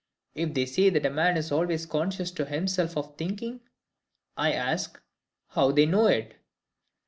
If 0.33 0.55
they 0.55 0.65
say 0.65 0.89
that 0.89 1.05
a 1.05 1.11
man 1.11 1.37
is 1.37 1.51
always 1.51 1.85
conscious 1.85 2.31
to 2.31 2.45
himself 2.45 2.97
of 2.97 3.15
thinking, 3.17 3.61
I 4.35 4.51
ask, 4.51 4.99
How 5.49 5.71
they 5.71 5.85
know 5.85 6.07
it? 6.07 6.37